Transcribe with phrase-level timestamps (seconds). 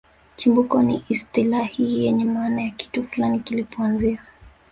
[0.35, 4.23] Chimbuko ni istilahi yenye maana ya kitu fulani kilipoanzia